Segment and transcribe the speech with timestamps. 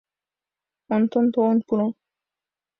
[0.93, 1.87] Онтон толын пура.